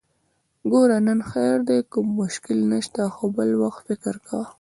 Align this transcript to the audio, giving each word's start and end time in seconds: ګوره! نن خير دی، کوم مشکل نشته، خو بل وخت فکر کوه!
ګوره! 0.71 0.97
نن 1.05 1.19
خير 1.31 1.57
دی، 1.67 1.77
کوم 1.91 2.07
مشکل 2.21 2.57
نشته، 2.71 3.03
خو 3.15 3.25
بل 3.35 3.49
وخت 3.63 3.81
فکر 3.87 4.15
کوه! 4.25 4.45